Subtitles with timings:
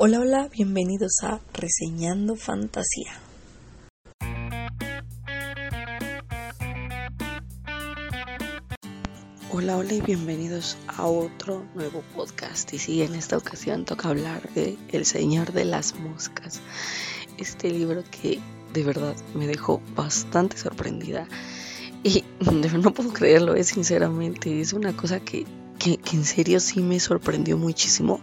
[0.00, 3.18] Hola, hola, bienvenidos a Reseñando Fantasía.
[9.50, 12.72] Hola, hola y bienvenidos a otro nuevo podcast.
[12.74, 16.60] Y sí, en esta ocasión toca hablar de El Señor de las Moscas.
[17.36, 18.38] Este libro que
[18.72, 21.26] de verdad me dejó bastante sorprendida.
[22.04, 22.22] Y
[22.78, 24.60] no puedo creerlo, es sinceramente.
[24.60, 25.44] Es una cosa que
[25.78, 28.20] que, en serio sí me sorprendió muchísimo,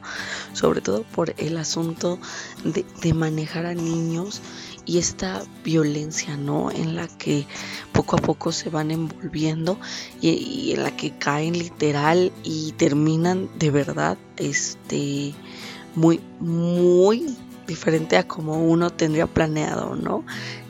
[0.54, 2.20] sobre todo por el asunto
[2.64, 4.42] de, manejar a niños
[4.86, 6.70] y esta violencia, ¿no?
[6.70, 7.46] En la que
[7.92, 9.80] poco a poco se van envolviendo
[10.22, 15.34] y, en la que caen literal y terminan de verdad, este,
[15.96, 17.36] muy, muy
[17.68, 20.24] diferente a como uno tendría planeado, ¿no?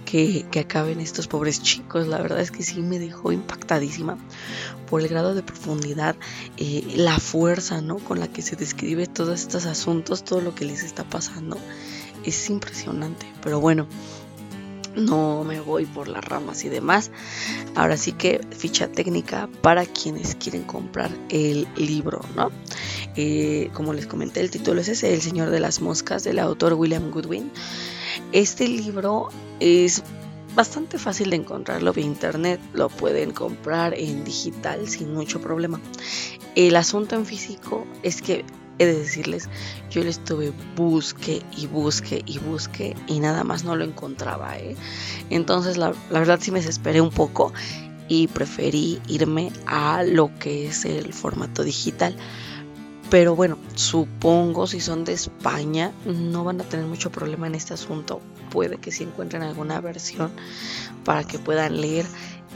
[0.06, 2.08] Que, acaben estos pobres chicos.
[2.08, 4.18] La verdad es que sí me dejó impactadísima
[4.90, 6.16] por el grado de profundidad,
[6.58, 7.98] eh, la fuerza ¿no?
[7.98, 11.58] con la que se describe todos estos asuntos, todo lo que les está pasando.
[12.24, 13.88] Es impresionante, pero bueno,
[14.96, 17.12] no me voy por las ramas y demás.
[17.76, 22.52] Ahora sí que ficha técnica para quienes quieren comprar el libro, ¿no?
[23.16, 26.74] Eh, como les comenté, el título es ese, El Señor de las Moscas, del autor
[26.74, 27.52] William Goodwin.
[28.32, 30.04] Este libro es
[30.56, 35.80] bastante fácil de encontrarlo vía internet, lo pueden comprar en digital sin mucho problema.
[36.56, 38.46] El asunto en físico es que
[38.78, 39.50] he de decirles,
[39.90, 44.58] yo le estuve busque y busque y busque y nada más no lo encontraba.
[44.58, 44.76] ¿eh?
[45.30, 47.54] Entonces la, la verdad sí me desesperé un poco
[48.08, 52.16] y preferí irme a lo que es el formato digital.
[53.10, 57.74] Pero bueno, supongo si son de España no van a tener mucho problema en este
[57.74, 58.20] asunto.
[58.50, 60.32] Puede que si encuentren alguna versión
[61.04, 62.06] para que puedan leer.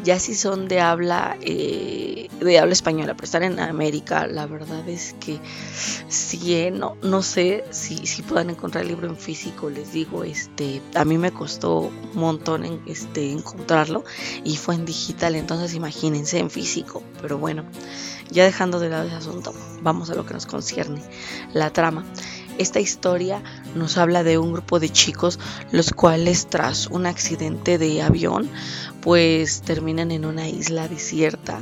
[0.04, 4.88] Ya si son de habla eh, de habla española, pero están en América, la verdad
[4.88, 5.40] es que
[6.08, 9.70] sí, eh, no, no sé si, si puedan encontrar el libro en físico.
[9.70, 14.04] Les digo, este, a mí me costó un montón en, este, encontrarlo
[14.44, 15.36] y fue en digital.
[15.36, 17.04] Entonces imagínense en físico.
[17.22, 17.66] Pero bueno,
[18.32, 21.02] ya dejando de lado ese asunto, vamos a lo que nos concierne,
[21.54, 22.06] la trama.
[22.58, 23.42] Esta historia
[23.74, 25.40] nos habla de un grupo de chicos
[25.72, 28.50] los cuales tras un accidente de avión
[29.02, 31.62] pues terminan en una isla desierta.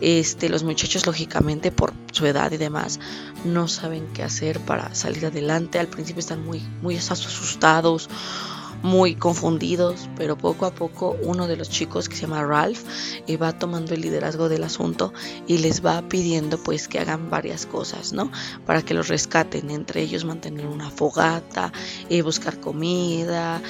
[0.00, 3.00] Este, los muchachos lógicamente por su edad y demás
[3.44, 5.78] no saben qué hacer para salir adelante.
[5.78, 8.08] Al principio están muy muy asustados,
[8.82, 12.84] muy confundidos, pero poco a poco uno de los chicos que se llama Ralph
[13.26, 15.12] eh, va tomando el liderazgo del asunto
[15.46, 18.30] y les va pidiendo pues que hagan varias cosas, ¿no?
[18.66, 21.72] Para que los rescaten, entre ellos mantener una fogata,
[22.08, 23.60] eh, buscar comida,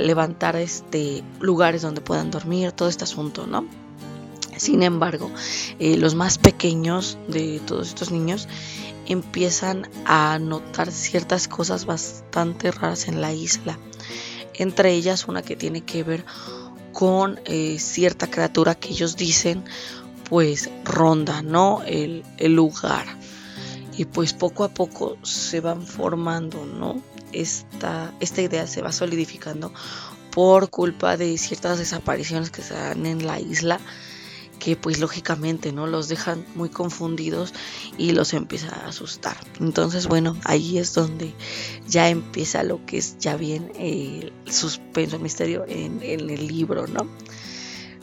[0.00, 3.66] levantar este lugares donde puedan dormir, todo este asunto, ¿no?
[4.56, 5.30] Sin embargo,
[5.78, 8.46] eh, los más pequeños de todos estos niños
[9.06, 13.78] empiezan a notar ciertas cosas bastante raras en la isla
[14.60, 16.24] entre ellas una que tiene que ver
[16.92, 19.64] con eh, cierta criatura que ellos dicen
[20.28, 21.82] pues ronda, ¿no?
[21.86, 23.06] El, lugar.
[23.96, 27.00] Y pues poco a poco se van formando, ¿no?
[27.32, 29.72] Esta, esta idea se va solidificando
[30.30, 33.80] por culpa de ciertas desapariciones que se dan en la isla
[34.60, 37.52] que pues lógicamente no los dejan muy confundidos
[37.98, 39.36] y los empieza a asustar.
[39.58, 41.34] Entonces bueno, ahí es donde
[41.88, 47.08] ya empieza lo que es ya bien el suspenso, el misterio en, el libro, ¿no?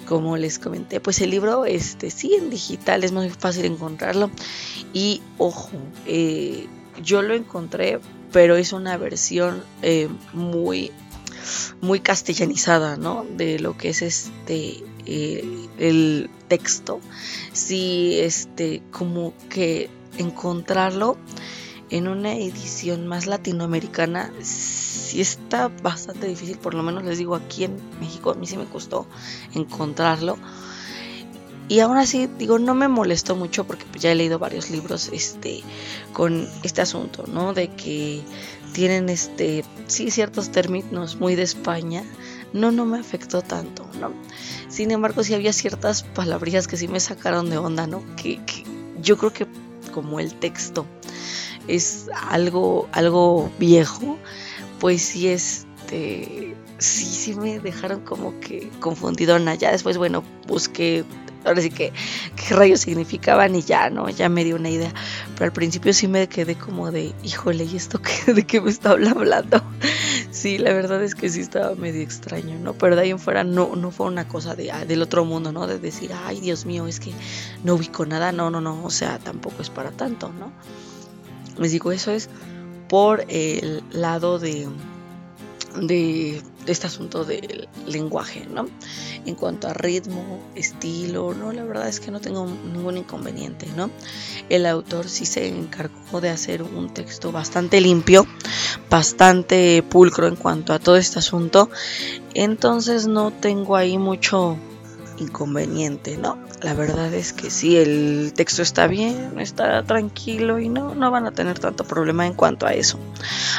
[0.07, 4.31] Como les comenté, pues el libro, este, sí, en digital es muy fácil encontrarlo.
[4.93, 5.69] Y ojo,
[6.05, 6.65] eh,
[7.03, 7.99] yo lo encontré,
[8.31, 10.91] pero es una versión eh, muy,
[11.81, 13.25] muy castellanizada, ¿no?
[13.35, 16.99] De lo que es este eh, el texto,
[17.53, 21.17] si este, como que encontrarlo
[21.89, 24.31] en una edición más latinoamericana
[25.07, 28.57] si está bastante difícil, por lo menos les digo aquí en México, a mí sí
[28.57, 29.07] me costó
[29.53, 30.37] encontrarlo.
[31.69, 35.09] Y aún así, digo, no me molestó mucho porque pues, ya he leído varios libros
[35.11, 35.63] este,
[36.13, 37.53] con este asunto, ¿no?
[37.53, 38.21] De que
[38.73, 42.03] tienen, este, sí, ciertos términos muy de España.
[42.53, 44.11] No, no me afectó tanto, ¿no?
[44.69, 48.03] Sin embargo, sí había ciertas palabrillas que sí me sacaron de onda, ¿no?
[48.15, 48.39] Que,
[49.01, 49.47] yo creo que
[49.93, 50.85] como el texto
[51.67, 54.17] es algo, algo viejo,
[54.79, 59.55] pues sí, este, sí, sí me dejaron como que confundidona.
[59.55, 61.03] Ya después, bueno, busqué
[61.47, 61.93] ahora sí que
[62.35, 64.09] qué rayos significaban y ya, ¿no?
[64.09, 64.93] Ya me dio una idea.
[65.33, 68.69] Pero al principio sí me quedé como de, híjole, ¿y esto qué, de qué me
[68.69, 69.61] está hablando?
[70.31, 72.73] Sí, la verdad es que sí estaba medio extraño, ¿no?
[72.73, 75.51] Pero de ahí en fuera no, no fue una cosa de, ah, del otro mundo,
[75.51, 75.67] ¿no?
[75.67, 77.11] De decir, ay, Dios mío, es que
[77.63, 78.31] no ubico nada.
[78.31, 80.51] No, no, no, o sea, tampoco es para tanto, ¿no?
[81.57, 82.29] Les digo, eso es
[82.87, 84.67] por el lado de,
[85.81, 86.41] de
[86.71, 88.67] este asunto del lenguaje, ¿no?
[89.25, 93.89] En cuanto a ritmo, estilo, no, la verdad es que no tengo ningún inconveniente, ¿no?
[94.49, 98.25] El autor sí se encargó de hacer un texto bastante limpio,
[98.89, 101.69] bastante pulcro en cuanto a todo este asunto,
[102.33, 104.57] entonces no tengo ahí mucho
[105.17, 106.37] inconveniente, ¿no?
[106.61, 111.25] La verdad es que sí, el texto está bien, está tranquilo y no, no van
[111.25, 112.99] a tener tanto problema en cuanto a eso.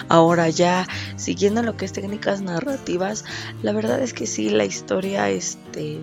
[0.09, 3.25] Ahora ya, siguiendo lo que es técnicas narrativas,
[3.63, 6.01] la verdad es que sí, la historia este,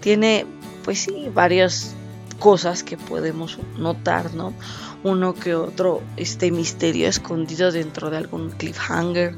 [0.00, 0.46] tiene,
[0.84, 1.94] pues sí, varias
[2.38, 4.52] cosas que podemos notar, ¿no?
[5.04, 9.34] Uno que otro, este misterio escondido dentro de algún cliffhanger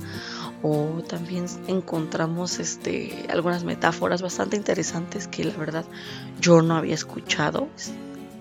[0.63, 5.85] o también encontramos este, algunas metáforas bastante interesantes que la verdad
[6.41, 7.69] yo no había escuchado.
[7.77, 7.93] Es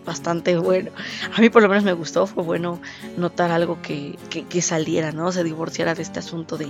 [0.05, 0.91] bastante bueno.
[1.35, 2.81] A mí por lo menos me gustó, fue bueno
[3.17, 5.31] notar algo que, que, saliera, ¿no?
[5.31, 6.69] Se divorciara de este asunto de,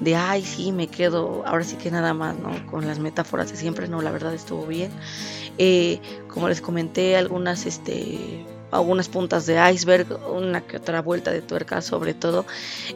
[0.00, 2.50] de, ay, sí, me quedo, ahora sí que nada más, ¿no?
[2.70, 4.90] Con las metáforas de siempre, no, la verdad estuvo bien.
[5.58, 8.44] Eh, como les comenté, algunas, este
[8.76, 12.46] algunas puntas de iceberg, una que otra vuelta de tuerca, sobre todo.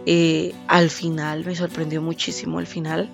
[0.06, 3.10] Eh, al final, me sorprendió muchísimo el final,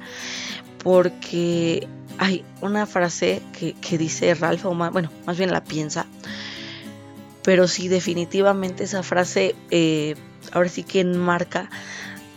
[0.82, 6.06] porque hay una frase que, dice Ralph, o bueno, más bien la piensa,
[7.42, 10.14] pero sí, definitivamente esa frase eh,
[10.52, 11.70] ahora sí que enmarca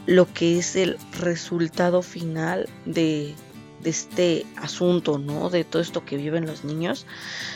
[0.05, 3.35] lo que es el resultado final de,
[3.81, 5.49] de este asunto, ¿no?
[5.49, 7.05] De todo esto que viven los niños.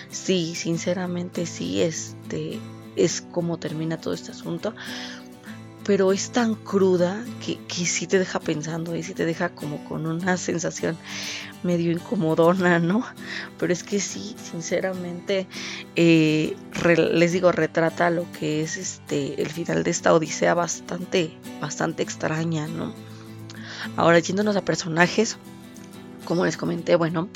[0.09, 2.59] Sí, sinceramente sí, este
[2.95, 4.73] es como termina todo este asunto.
[5.85, 9.83] Pero es tan cruda que, que sí te deja pensando y sí te deja como
[9.83, 10.97] con una sensación
[11.63, 13.05] medio incomodona, ¿no?
[13.57, 15.47] Pero es que sí, sinceramente,
[15.95, 16.55] eh,
[17.11, 22.67] les digo, retrata lo que es este el final de esta odisea bastante, bastante extraña,
[22.67, 22.93] ¿no?
[23.97, 25.37] Ahora yéndonos a personajes,
[26.23, 27.29] como les comenté, bueno,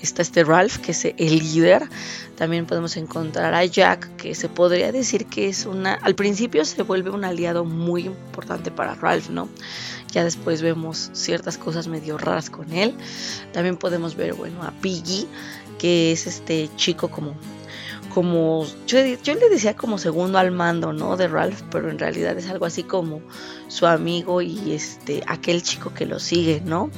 [0.00, 1.88] está este Ralph, que es el líder.
[2.36, 5.94] También podemos encontrar a Jack, que se podría decir que es una.
[5.94, 9.48] Al principio se vuelve un aliado muy importante para Ralph, ¿no?
[10.12, 12.94] Ya después vemos ciertas cosas medio raras con él.
[13.52, 15.26] También podemos ver, bueno, a Piggy,
[15.78, 17.34] que es este chico como
[18.14, 21.16] como yo, le decía como segundo al mando, ¿no?
[21.16, 23.20] De Ralph, pero en realidad es algo así como
[23.66, 26.90] su amigo y este aquel chico que lo sigue, ¿no?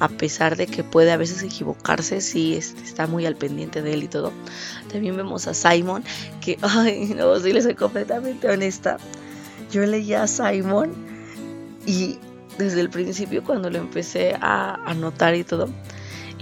[0.00, 3.92] A pesar de que puede a veces equivocarse, sí este, está muy al pendiente de
[3.92, 4.32] él y todo.
[4.90, 6.04] También vemos a Simon,
[6.40, 8.96] que, ay, no, si le soy completamente honesta.
[9.70, 10.94] Yo leía a Simon
[11.84, 12.18] y
[12.56, 15.68] desde el principio cuando lo empecé a, a notar y todo,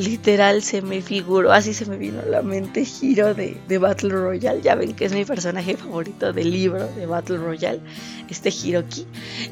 [0.00, 4.10] literal se me figuró, así se me vino a la mente Hiro de, de, Battle
[4.10, 4.62] Royale.
[4.62, 7.80] Ya ven que es mi personaje favorito del libro de Battle Royale,
[8.28, 9.06] este Hiroki.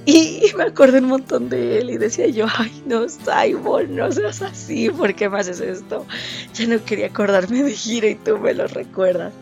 [0.06, 4.40] Y, me acordé un montón de él y decía yo, ay no, Simon, no seas
[4.40, 6.06] así, ¿por qué me haces esto?
[6.54, 9.34] Ya no quería acordarme de Hiro y tú me lo recuerdas.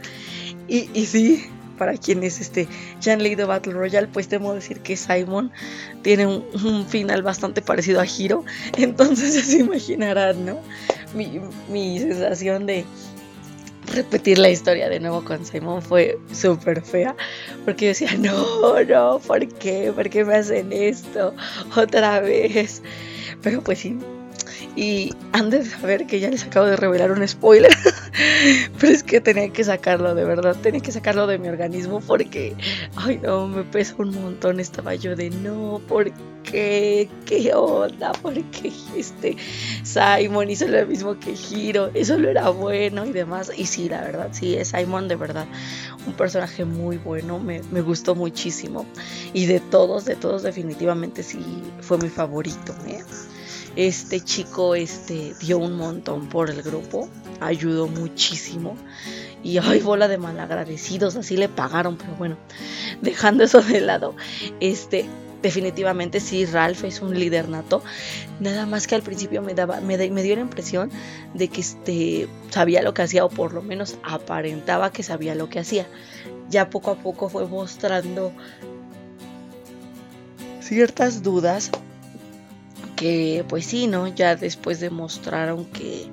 [0.69, 2.67] Y, y sí, para quienes este,
[3.01, 5.53] ya han leído Battle Royale, pues temo decir que Simon
[6.03, 8.45] tiene un, final bastante parecido a Hiro.
[8.77, 10.61] Entonces ya se imaginarán, ¿no?
[11.15, 12.85] Mi, mi sensación de
[13.95, 17.15] repetir la historia de nuevo con Simon fue súper fea.
[17.65, 19.93] Porque yo decía, no, no, ¿por qué?
[19.95, 21.35] ¿Por qué me hacen esto
[21.77, 22.83] otra vez?
[23.43, 23.99] Pero pues sí,
[24.77, 27.73] y han de saber que ya les acabo de revelar un spoiler.
[28.79, 30.55] Pero es que tenía que sacarlo, de verdad.
[30.63, 32.55] Tenía que sacarlo de mi organismo porque,
[32.95, 34.61] ay no, me pesa un montón.
[34.61, 36.13] Estaba yo de no, ¿por
[36.45, 37.09] qué?
[37.25, 38.13] ¿Qué onda?
[38.13, 39.37] ¿Por qué este
[39.83, 41.91] Simon hizo lo mismo que Hiro?
[41.95, 43.51] Eso lo era bueno y demás.
[43.57, 45.47] Y sí, la verdad, sí, es Simon de verdad.
[46.07, 48.85] Un personaje muy bueno, me, me gustó muchísimo.
[49.33, 51.41] Y de todos, de todos, definitivamente sí
[51.81, 52.75] fue mi favorito.
[52.87, 53.03] ¿eh?
[53.77, 57.09] Este chico este, dio un montón por el grupo,
[57.41, 58.77] ayudó muchísimo.
[59.43, 62.37] Y ay, bola de malagradecidos, así le pagaron, pero bueno,
[63.03, 64.17] dejando eso de lado,
[64.61, 65.07] este,
[65.43, 67.83] definitivamente sí, Ralph es un líder nato.
[68.41, 70.91] Nada más que al principio me daba, me, me, dio la impresión
[71.35, 75.49] de que este sabía lo que hacía, o por lo menos aparentaba que sabía lo
[75.49, 75.87] que hacía.
[76.49, 78.33] Ya poco a poco fue mostrando
[80.61, 81.71] ciertas dudas
[82.97, 84.09] que pues sí, ¿no?
[84.09, 86.07] Ya después demostraron que,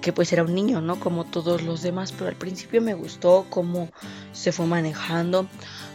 [0.00, 0.98] que pues era un niño, ¿no?
[0.98, 3.90] Como todos los demás, pero al principio me gustó cómo
[4.32, 5.46] se fue manejando,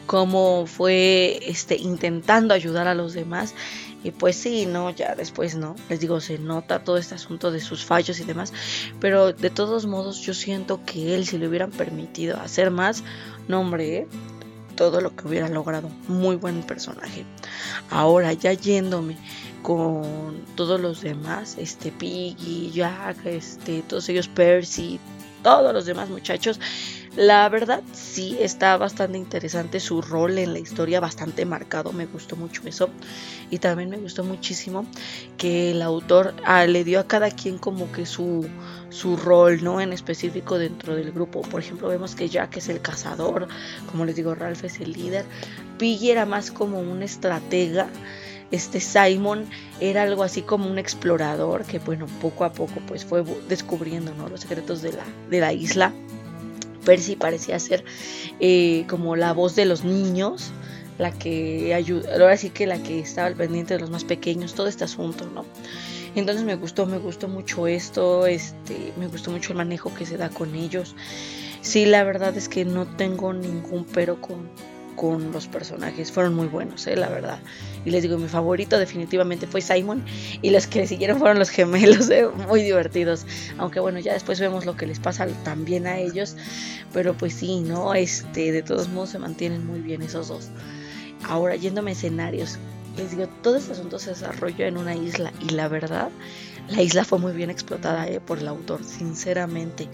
[0.05, 3.55] cómo fue este, intentando ayudar a los demás.
[4.03, 7.61] Y pues sí, no, ya después no, les digo, se nota todo este asunto de
[7.61, 8.51] sus fallos y demás,
[8.99, 13.01] pero de todos modos yo siento que él, si le hubieran permitido hacer más,
[13.47, 14.07] no hombre, ¿eh?
[14.75, 15.89] Todo lo que hubiera logrado.
[16.07, 17.25] Muy buen personaje.
[17.89, 19.17] Ahora ya yéndome
[19.61, 24.99] con todos los demás, este Piggy, Jack, este, todos ellos Percy,
[25.41, 26.59] todos los demás muchachos.
[27.15, 32.35] La verdad sí está bastante interesante su rol en la historia, bastante marcado, me gustó
[32.35, 32.89] mucho eso.
[33.51, 34.87] Y también me gustó muchísimo
[35.37, 38.49] que el autor ah, le dio a cada quien como que su,
[38.89, 39.79] su rol, ¿no?
[39.79, 41.43] En específico dentro del grupo.
[41.43, 43.47] Por ejemplo, vemos que Jack es el cazador,
[43.91, 45.23] como les digo, Ralph es el líder.
[45.77, 47.89] Piggy era más como un estratega
[48.49, 49.45] este Simon
[49.79, 54.29] era algo así como un explorador que bueno poco a poco pues fue descubriendo ¿no?
[54.29, 55.91] los secretos de la, de la isla
[56.85, 57.83] Percy parecía ser
[58.39, 60.51] eh, como la voz de los niños,
[60.97, 64.53] la que ayuda, ahora sí que la que estaba al pendiente de los más pequeños,
[64.53, 65.45] todo este asunto, ¿no?
[66.15, 70.17] Entonces me gustó, me gustó mucho esto, este, me gustó mucho el manejo que se
[70.17, 70.95] da con ellos.
[71.61, 74.49] Sí, la verdad es que no tengo ningún pero con,
[74.95, 76.11] con los personajes.
[76.11, 77.39] Fueron muy buenos, eh, la verdad.
[77.85, 80.03] Y les digo, mi favorito definitivamente fue Simon.
[80.41, 83.25] Y los que le siguieron fueron los gemelos, eh, muy divertidos.
[83.57, 86.35] Aunque bueno, ya después vemos lo que les pasa también a ellos.
[86.93, 87.93] Pero pues sí, ¿no?
[87.93, 90.49] Este, de todos modos se mantienen muy bien esos dos.
[91.27, 92.57] Ahora, yéndome a escenarios.
[92.97, 95.33] Les digo, todo este asunto se desarrolla en una isla.
[95.41, 96.09] Y la verdad,
[96.69, 99.89] la isla fue muy bien explotada eh, por el autor, sinceramente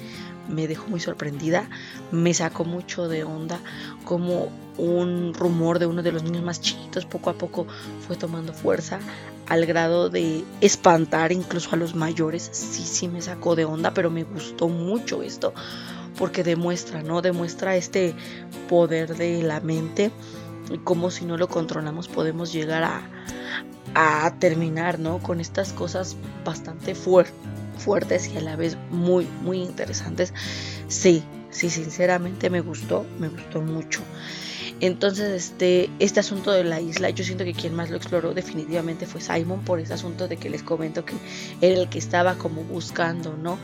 [0.49, 1.69] me dejó muy sorprendida,
[2.11, 3.59] me sacó mucho de onda
[4.03, 7.67] como un rumor de uno de los niños más chiquitos poco a poco
[8.07, 8.99] fue tomando fuerza
[9.47, 12.49] al grado de espantar incluso a los mayores.
[12.53, 15.53] Sí, sí me sacó de onda, pero me gustó mucho esto
[16.17, 17.21] porque demuestra, ¿no?
[17.21, 18.15] Demuestra este
[18.69, 20.11] poder de la mente
[20.71, 23.01] y cómo si no lo controlamos podemos llegar a,
[23.95, 25.19] a terminar, ¿no?
[25.19, 26.15] Con estas cosas
[26.45, 30.33] bastante fuertes fuertes y a la vez muy, muy interesantes.
[30.87, 34.01] Sí, sí, sinceramente me gustó, me gustó mucho.
[34.81, 39.05] Entonces, este, este asunto de la isla, yo siento que quien más lo exploró definitivamente
[39.05, 41.15] fue Simon por ese asunto de que les comento que
[41.59, 43.57] era el que estaba como buscando, ¿no?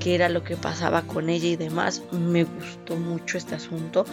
[0.00, 2.02] qué era lo que pasaba con ella y demás.
[2.12, 4.04] Me gustó mucho este asunto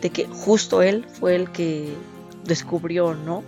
[0.00, 1.94] de que justo él fue el que
[2.44, 3.42] descubrió, ¿no?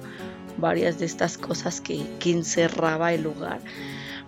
[0.58, 3.60] Varias de estas cosas que, que encerraba el lugar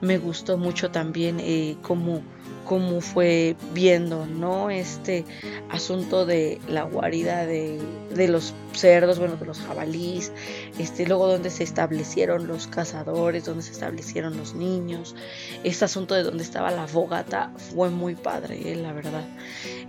[0.03, 2.23] me gustó mucho también eh, cómo,
[2.67, 4.69] cómo, fue viendo, ¿no?
[4.69, 5.25] Este
[5.71, 7.81] asunto de la guarida de,
[8.13, 10.33] de, los cerdos, bueno, de los jabalíes,
[10.77, 15.15] este, luego donde se establecieron los cazadores, donde se establecieron los niños,
[15.63, 19.25] este asunto de donde estaba la fogata fue muy padre, eh, la verdad.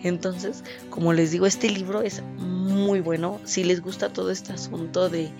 [0.03, 5.09] Entonces, como les digo, este libro es muy bueno, si les gusta todo este asunto
[5.09, 5.31] de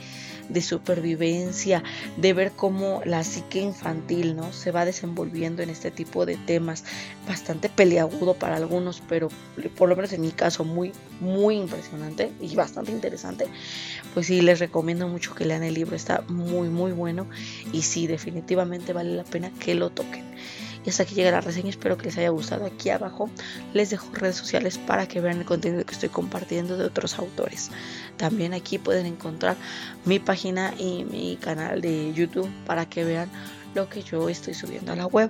[0.50, 1.83] de supervivencia,
[2.17, 4.51] de ver cómo la psique infantil ¿no?
[4.53, 6.83] se va desenvolviendo en este tipo de temas,
[7.27, 9.29] bastante peleagudo para algunos, pero
[9.77, 13.47] por lo menos en mi caso muy, muy impresionante y bastante interesante,
[14.13, 17.27] pues sí, les recomiendo mucho que lean el libro, está muy, muy bueno
[17.71, 20.23] y sí, definitivamente vale la pena que lo toquen.
[20.85, 22.65] Y hasta aquí llega la reseña, espero que les haya gustado.
[22.65, 23.29] Aquí abajo
[23.73, 27.71] les dejo redes sociales para que vean el contenido que estoy compartiendo de otros autores.
[28.17, 29.55] También aquí pueden encontrar
[30.05, 33.29] mi página y mi canal de YouTube para que vean
[33.74, 35.30] lo que yo estoy subiendo a la web.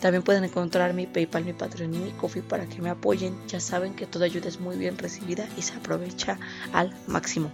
[0.00, 3.36] También pueden encontrar mi PayPal, mi Patreon y mi Coffee para que me apoyen.
[3.48, 6.38] Ya saben que toda ayuda es muy bien recibida y se aprovecha
[6.72, 7.50] al máximo.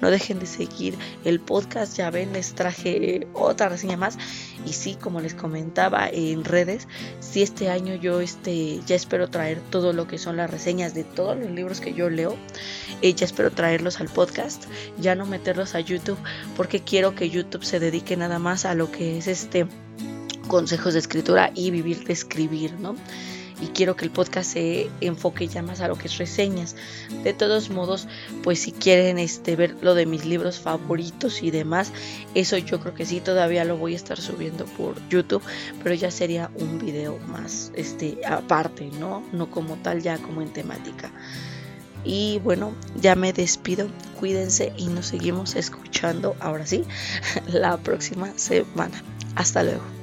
[0.00, 1.96] No dejen de seguir el podcast.
[1.96, 4.18] Ya ven, les traje otra reseña más.
[4.66, 6.86] Y sí, como les comentaba en redes,
[7.20, 11.04] si este año yo este, ya espero traer todo lo que son las reseñas de
[11.04, 12.36] todos los libros que yo leo.
[13.00, 14.64] Eh, ya espero traerlos al podcast,
[14.98, 16.18] ya no meterlos a YouTube,
[16.56, 19.66] porque quiero que YouTube se dedique nada más a lo que es este
[20.52, 22.94] consejos de escritura y vivir de escribir, ¿no?
[23.58, 26.74] y quiero que el podcast se enfoque ya más a lo que es reseñas.
[27.22, 28.08] De todos modos,
[28.42, 31.92] pues si quieren este, ver lo de mis libros favoritos y demás,
[32.34, 35.42] eso yo creo que sí, todavía lo voy a estar subiendo por YouTube,
[35.82, 39.22] pero ya sería un video más este, aparte, ¿no?
[39.32, 41.12] No como tal, ya como en temática.
[42.04, 43.86] Y bueno, ya me despido.
[44.18, 46.84] Cuídense y nos seguimos escuchando ahora sí
[47.46, 49.02] la próxima semana.
[49.36, 50.01] Hasta luego.